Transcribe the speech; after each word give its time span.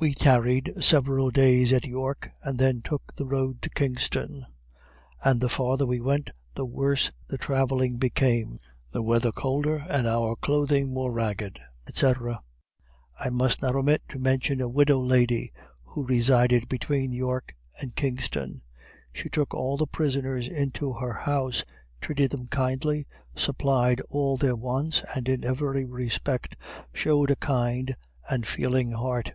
We 0.00 0.14
tarried 0.14 0.74
several 0.80 1.30
days 1.32 1.72
at 1.72 1.84
York, 1.84 2.30
and 2.44 2.56
then 2.60 2.82
took 2.82 3.16
the 3.16 3.26
road 3.26 3.60
to 3.62 3.68
Kingston; 3.70 4.46
and 5.24 5.40
the 5.40 5.48
farther 5.48 5.86
we 5.86 5.98
went 5.98 6.30
the 6.54 6.64
worse 6.64 7.10
the 7.26 7.36
travelling 7.36 7.96
became, 7.96 8.60
the 8.92 9.02
weather 9.02 9.32
colder, 9.32 9.84
and 9.88 10.06
our 10.06 10.36
clothing 10.36 10.94
more 10.94 11.10
ragged, 11.10 11.58
&c. 11.92 12.12
I 13.18 13.28
must 13.28 13.60
not 13.60 13.74
omit 13.74 14.02
to 14.10 14.20
mention 14.20 14.60
a 14.60 14.68
widow 14.68 15.00
lady 15.00 15.52
who 15.82 16.06
resided 16.06 16.68
between 16.68 17.12
York 17.12 17.56
and 17.80 17.96
Kingston. 17.96 18.62
She 19.12 19.28
took 19.28 19.52
all 19.52 19.76
the 19.76 19.88
prisoners 19.88 20.46
into 20.46 20.92
her 20.92 21.12
house, 21.14 21.64
treated 22.00 22.30
them 22.30 22.46
kindly, 22.46 23.08
supplied 23.34 24.00
all 24.02 24.36
their 24.36 24.54
wants, 24.54 25.02
and 25.16 25.28
in 25.28 25.42
every 25.42 25.84
respect 25.84 26.54
showed 26.94 27.32
a 27.32 27.36
kind 27.36 27.96
and 28.30 28.46
feeling 28.46 28.92
heart. 28.92 29.32